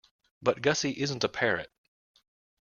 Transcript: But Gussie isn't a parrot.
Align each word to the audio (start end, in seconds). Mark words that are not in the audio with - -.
But 0.41 0.63
Gussie 0.63 0.99
isn't 0.99 1.23
a 1.23 1.29
parrot. 1.29 1.71